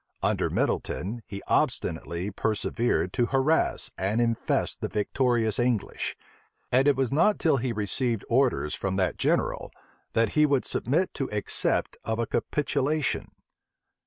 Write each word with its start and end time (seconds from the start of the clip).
Under 0.23 0.49
Middleton, 0.49 1.21
he 1.27 1.43
obstinately 1.47 2.31
persevered 2.31 3.13
to 3.13 3.27
harass 3.27 3.91
and 3.99 4.19
infest 4.19 4.81
the 4.81 4.87
victorious 4.87 5.59
English; 5.59 6.17
and 6.71 6.87
it 6.87 6.95
was 6.95 7.11
not 7.11 7.37
till 7.37 7.57
he 7.57 7.71
received 7.71 8.25
orders 8.27 8.73
from 8.73 8.95
that 8.95 9.17
general, 9.19 9.71
that 10.13 10.29
he 10.29 10.47
would 10.47 10.65
submit 10.65 11.13
to 11.13 11.29
accept 11.31 11.97
of 12.03 12.17
a 12.17 12.25
capitulation. 12.25 13.29